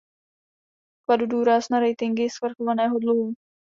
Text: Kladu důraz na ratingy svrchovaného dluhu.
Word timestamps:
Kladu 1.05 1.25
důraz 1.25 1.69
na 1.69 1.79
ratingy 1.79 2.29
svrchovaného 2.29 2.99
dluhu. 2.99 3.33